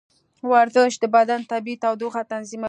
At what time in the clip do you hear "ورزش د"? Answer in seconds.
0.51-1.05